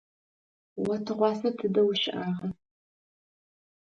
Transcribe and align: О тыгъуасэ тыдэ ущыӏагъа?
О 0.91 0.95
тыгъуасэ 1.05 1.49
тыдэ 1.57 1.81
ущыӏагъа? 1.89 2.47